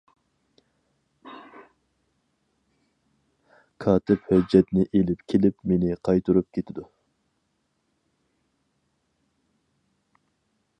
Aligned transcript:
كاتىپ 3.85 4.25
ھۆججەتنى 4.31 4.87
ئېلىپ 5.01 5.21
كېلىپ 5.33 5.59
مېنى 5.73 6.01
قايتۇرۇپ 6.09 6.49
كېتىدۇ. 6.59 6.89